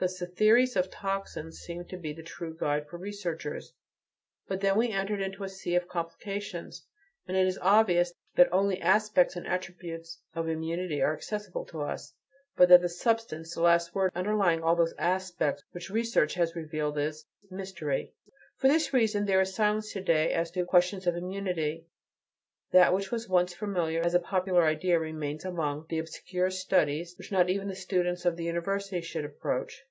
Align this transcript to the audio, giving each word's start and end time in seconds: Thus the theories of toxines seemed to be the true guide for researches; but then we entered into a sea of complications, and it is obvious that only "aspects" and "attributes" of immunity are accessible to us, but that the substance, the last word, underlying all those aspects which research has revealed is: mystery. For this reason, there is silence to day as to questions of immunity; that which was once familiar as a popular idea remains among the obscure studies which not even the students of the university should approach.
Thus 0.00 0.18
the 0.18 0.26
theories 0.26 0.76
of 0.76 0.88
toxines 0.90 1.58
seemed 1.58 1.90
to 1.90 1.98
be 1.98 2.14
the 2.14 2.22
true 2.22 2.56
guide 2.56 2.88
for 2.88 2.96
researches; 2.96 3.74
but 4.48 4.62
then 4.62 4.78
we 4.78 4.88
entered 4.92 5.20
into 5.20 5.44
a 5.44 5.48
sea 5.50 5.74
of 5.74 5.88
complications, 5.88 6.86
and 7.28 7.36
it 7.36 7.46
is 7.46 7.58
obvious 7.60 8.14
that 8.34 8.50
only 8.50 8.80
"aspects" 8.80 9.36
and 9.36 9.46
"attributes" 9.46 10.22
of 10.34 10.48
immunity 10.48 11.02
are 11.02 11.12
accessible 11.14 11.66
to 11.66 11.82
us, 11.82 12.14
but 12.56 12.70
that 12.70 12.80
the 12.80 12.88
substance, 12.88 13.52
the 13.54 13.60
last 13.60 13.94
word, 13.94 14.10
underlying 14.14 14.62
all 14.62 14.74
those 14.74 14.94
aspects 14.96 15.64
which 15.72 15.90
research 15.90 16.32
has 16.32 16.56
revealed 16.56 16.96
is: 16.96 17.26
mystery. 17.50 18.14
For 18.56 18.68
this 18.68 18.94
reason, 18.94 19.26
there 19.26 19.42
is 19.42 19.54
silence 19.54 19.92
to 19.92 20.00
day 20.00 20.32
as 20.32 20.50
to 20.52 20.64
questions 20.64 21.06
of 21.06 21.14
immunity; 21.14 21.84
that 22.70 22.94
which 22.94 23.12
was 23.12 23.28
once 23.28 23.52
familiar 23.52 24.00
as 24.00 24.14
a 24.14 24.18
popular 24.20 24.64
idea 24.64 24.98
remains 24.98 25.44
among 25.44 25.84
the 25.90 25.98
obscure 25.98 26.48
studies 26.50 27.14
which 27.18 27.30
not 27.30 27.50
even 27.50 27.68
the 27.68 27.74
students 27.76 28.24
of 28.24 28.38
the 28.38 28.44
university 28.44 29.02
should 29.02 29.26
approach. 29.26 29.84